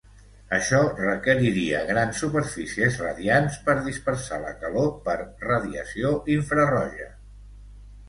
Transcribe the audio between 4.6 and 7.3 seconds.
calor per radiació infraroja.